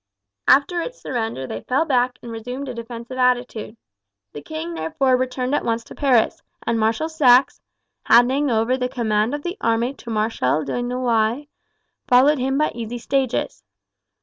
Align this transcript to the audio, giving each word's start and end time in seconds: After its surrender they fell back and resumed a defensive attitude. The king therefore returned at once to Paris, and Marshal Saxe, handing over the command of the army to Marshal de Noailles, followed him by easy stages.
After 0.47 0.81
its 0.81 0.99
surrender 0.99 1.45
they 1.45 1.61
fell 1.61 1.85
back 1.85 2.17
and 2.23 2.31
resumed 2.31 2.67
a 2.67 2.73
defensive 2.73 3.19
attitude. 3.19 3.77
The 4.33 4.41
king 4.41 4.73
therefore 4.73 5.15
returned 5.15 5.53
at 5.53 5.63
once 5.63 5.83
to 5.83 5.93
Paris, 5.93 6.41
and 6.65 6.79
Marshal 6.79 7.07
Saxe, 7.07 7.61
handing 8.05 8.49
over 8.49 8.77
the 8.77 8.89
command 8.89 9.35
of 9.35 9.43
the 9.43 9.57
army 9.61 9.93
to 9.93 10.09
Marshal 10.09 10.63
de 10.63 10.81
Noailles, 10.81 11.49
followed 12.07 12.39
him 12.39 12.57
by 12.57 12.71
easy 12.73 12.97
stages. 12.97 13.63